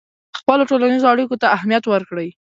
خپلو 0.39 0.63
ټولنیزو 0.69 1.09
اړیکو 1.13 1.35
ته 1.41 1.47
اهمیت 1.57 1.83
ورکړئ. 1.87 2.29